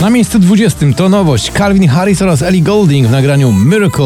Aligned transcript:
Na 0.00 0.10
miejscu 0.10 0.38
20 0.38 0.86
to 0.96 1.08
nowość 1.08 1.50
Calvin 1.50 1.88
Harris 1.88 2.22
oraz 2.22 2.42
Ellie 2.42 2.62
Golding 2.62 3.08
w 3.08 3.10
nagraniu 3.10 3.52
Miracle. 3.52 4.04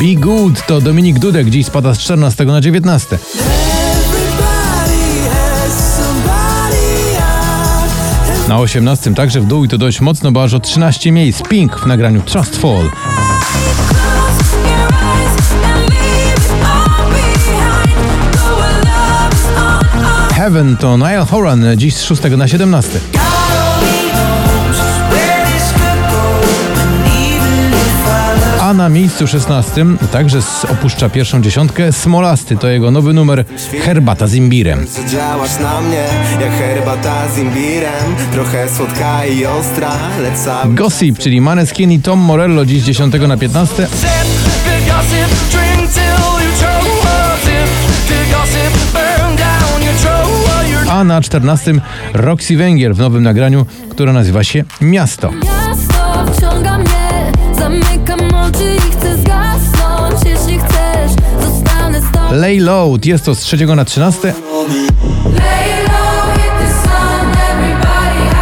Be 0.00 0.14
Good 0.20 0.66
to 0.66 0.80
Dominik 0.80 1.18
Dudek, 1.18 1.50
dziś 1.50 1.66
spada 1.66 1.94
z 1.94 1.98
14 1.98 2.44
na 2.44 2.60
19. 2.60 3.18
Na 8.48 8.58
18 8.58 9.14
także 9.14 9.40
w 9.40 9.46
dół 9.46 9.64
i 9.64 9.68
to 9.68 9.78
dość 9.78 10.00
mocno, 10.00 10.32
bo 10.32 10.42
aż 10.42 10.54
o 10.54 10.60
13 10.60 11.12
miejsc 11.12 11.42
Pink 11.48 11.80
w 11.80 11.86
nagraniu 11.86 12.22
Trust 12.22 12.56
Fall. 12.56 12.90
Heaven 20.32 20.76
to 20.76 20.96
Niall 20.96 21.26
Horan, 21.26 21.64
dziś 21.76 21.94
z 21.94 22.02
6 22.02 22.22
na 22.36 22.48
17. 22.48 23.23
A 28.64 28.74
na 28.74 28.88
miejscu 28.88 29.26
16 29.26 29.86
także 30.12 30.38
opuszcza 30.72 31.08
pierwszą 31.08 31.42
dziesiątkę 31.42 31.92
Smolasty, 31.92 32.56
to 32.56 32.68
jego 32.68 32.90
nowy 32.90 33.12
numer 33.12 33.44
Herbata 33.84 34.26
z 34.26 34.34
imbirem. 34.34 34.86
Działasz 35.08 35.58
na 35.60 35.80
mnie 35.80 36.04
jak 36.40 36.52
herbata 36.52 37.28
z 37.28 37.38
imbirem 37.38 38.16
Trochę 38.32 38.68
słodka 38.68 39.26
i 39.26 39.46
ostra, 39.46 39.92
lecz 40.22 40.38
sam 40.38 40.74
Gossip, 40.74 41.18
czyli 41.18 41.40
Maneskin 41.40 41.92
i 41.92 41.98
Tom 41.98 42.18
Morello 42.18 42.66
dziś 42.66 42.82
z 42.82 42.84
10 42.84 43.14
na 43.28 43.36
15. 43.36 43.86
A 50.90 51.04
na 51.04 51.20
14 51.20 51.74
Roxy 52.14 52.56
Węgier 52.56 52.94
w 52.94 52.98
nowym 52.98 53.22
nagraniu, 53.22 53.66
które 53.90 54.12
nazywa 54.12 54.44
się 54.44 54.64
Miasto. 54.80 55.30
Miasto 55.32 55.73
Lay 62.34 62.60
Low 62.60 63.06
jest 63.06 63.24
to 63.24 63.34
z 63.34 63.40
3 63.40 63.66
na 63.66 63.84
13, 63.84 64.20
Lay 64.22 64.32
low, 65.82 66.34
hit 66.34 66.52
the 66.58 66.68
sun, 66.82 67.28
everybody 67.50 68.34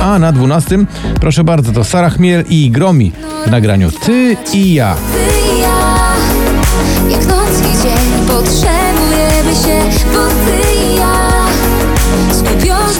have 0.00 0.14
a 0.14 0.18
na 0.18 0.32
12 0.32 0.78
proszę 1.20 1.44
bardzo 1.44 1.72
to 1.72 1.84
Sarah 1.84 2.14
Chmiel 2.14 2.44
i 2.48 2.70
Gromi 2.70 3.12
w 3.46 3.50
nagraniu 3.50 3.90
Ty 3.90 4.36
i 4.52 4.74
ja. 4.74 4.96
Ty 5.12 5.18
i 5.56 5.60
ja, 5.60 6.16
jak 7.10 7.26
noc 7.26 7.60
i 7.60 7.82
dzień 7.82 8.26
Potrzebujemy 8.26 9.54
się, 9.54 10.06
bo 10.12 10.26
ty 10.26 10.76
i 10.76 10.96
ja 10.96 11.42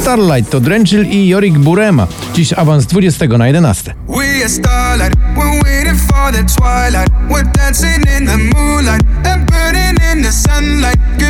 Starlight 0.00 0.50
to 0.50 0.60
Drenchill 0.60 1.06
i 1.06 1.28
Jorik 1.28 1.58
Burema, 1.58 2.06
dziś 2.34 2.52
awans 2.52 2.84
z 2.84 2.86
20 2.86 3.26
na 3.26 3.46
11. 3.46 3.94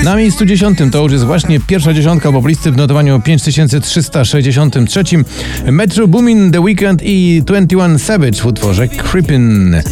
Na 0.03 0.17
miejscu 0.17 0.47
10 0.47 0.79
to 0.93 1.03
już 1.03 1.13
jest 1.13 1.25
właśnie 1.25 1.61
pierwsza 1.61 1.93
dziesiątka 1.93 2.33
poplisty 2.33 2.73
w 2.73 2.77
notowaniu 2.77 3.21
5363. 3.21 5.05
Metro 5.73 6.09
Boomin, 6.09 6.53
The 6.53 6.61
Weekend 6.61 7.03
i 7.03 7.43
21 7.45 7.99
Savage 7.99 8.33
w 8.33 8.47
utworze 8.47 8.87
Creepin'. 8.87 9.83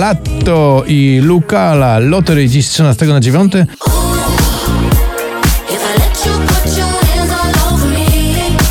Lato 0.00 0.84
i 0.86 1.20
Lukala, 1.24 1.98
Lottery 1.98 2.48
dziś 2.48 2.66
z 2.66 2.70
13 2.70 3.06
na 3.06 3.20
9. 3.20 3.52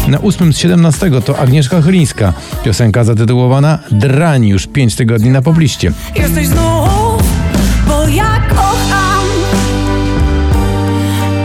Na 0.08 0.22
8 0.22 0.54
z 0.54 0.58
17 0.58 1.22
to 1.26 1.40
Agnieszka 1.40 1.82
Chylińska. 1.82 2.34
Piosenka 2.64 3.04
zatytułowana 3.04 3.80
Drań 3.92 4.48
już 4.48 4.68
5 4.68 4.96
tygodni 4.96 5.30
na 5.30 5.42
pobliście. 5.42 5.92
Jesteś 6.16 6.48
znów, 6.48 7.24
bo 7.88 8.08
ja 8.08 8.42
kocham 8.50 9.26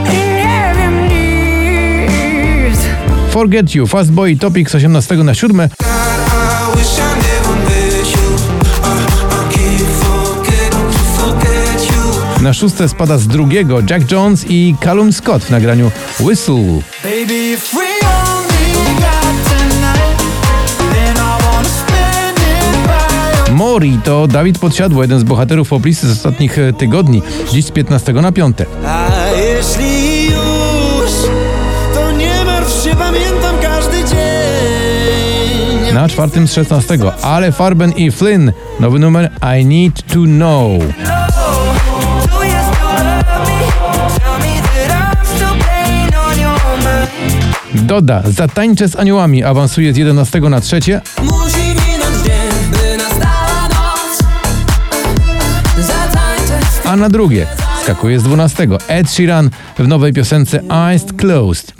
i 0.04 0.16
nie 0.16 0.74
wiem 0.76 1.08
nic. 1.08 2.78
Forget 3.30 3.74
You, 3.74 3.86
Fastboy 3.86 4.36
Topic 4.36 4.70
z 4.70 4.74
18 4.74 5.16
na 5.16 5.34
7. 5.34 5.60
I 5.60 5.64
wish 6.78 6.98
I 6.98 7.00
never 7.00 7.56
met 7.64 8.10
you. 8.12 8.36
I, 8.82 8.96
I 9.28 9.54
can't 9.54 9.88
forget, 10.02 10.74
forget 11.16 11.90
you. 11.90 12.42
Na 12.42 12.52
szóste 12.52 12.88
spada 12.88 13.18
z 13.18 13.26
drugiego 13.26 13.80
Jack 13.90 14.12
Jones 14.12 14.44
i 14.48 14.74
Callum 14.84 15.12
Scott 15.12 15.44
w 15.44 15.50
nagraniu 15.50 15.90
Whistle. 16.20 16.82
Mori. 23.72 23.98
To 24.04 24.26
Dawid 24.26 24.58
Podsiadło, 24.58 25.02
jeden 25.02 25.20
z 25.20 25.22
bohaterów 25.22 25.68
poplisty 25.68 26.06
z 26.08 26.10
ostatnich 26.10 26.58
e, 26.58 26.72
tygodni, 26.72 27.22
dziś 27.50 27.64
z 27.64 27.70
15 27.70 28.12
na 28.12 28.32
5. 28.32 28.56
A 28.86 29.08
jeśli 29.36 30.24
już, 30.24 31.10
to 31.94 32.12
nie 32.12 32.44
martw 32.44 32.84
się, 32.84 32.96
pamiętam 32.96 33.56
każdy 33.62 34.04
dzień. 34.04 35.94
Na 35.94 36.08
czwartym 36.08 36.48
z 36.48 36.52
16 36.52 36.98
Ale 37.22 37.52
Farben 37.52 37.92
i 37.92 38.10
Flynn, 38.10 38.52
nowy 38.80 38.98
numer 38.98 39.30
I 39.60 39.66
Need 39.66 40.02
to 40.02 40.22
Know. 40.24 40.82
Doda, 47.74 48.22
Zatańczę 48.26 48.88
z 48.88 48.96
aniołami. 48.96 49.44
Awansuje 49.44 49.92
z 49.94 49.96
11 49.96 50.40
na 50.40 50.60
3. 50.60 50.80
a 56.92 56.96
na 56.96 57.08
drugie 57.08 57.46
skakuje 57.82 58.20
z 58.20 58.22
12. 58.22 58.68
Ed 58.88 59.10
Sheeran 59.10 59.50
w 59.78 59.88
nowej 59.88 60.12
piosence 60.12 60.60
Eyes 60.70 61.04
Closed. 61.16 61.72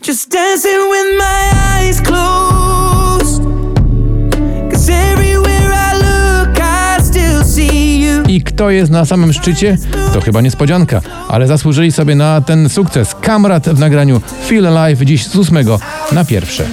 I 8.29 8.43
kto 8.43 8.71
jest 8.71 8.93
na 8.93 9.05
samym 9.05 9.33
szczycie? 9.33 9.79
To 10.13 10.21
chyba 10.21 10.41
niespodzianka, 10.41 11.01
ale 11.29 11.47
zasłużyli 11.47 11.93
sobie 11.93 12.15
na 12.15 12.41
ten 12.41 12.69
sukces. 12.69 13.15
Kamrat 13.21 13.69
w 13.69 13.79
nagraniu 13.79 14.21
Feel 14.47 14.79
Alive 14.79 15.05
dziś 15.05 15.27
z 15.27 15.37
8 15.37 15.67
na 16.13 16.25
pierwsze. 16.25 16.65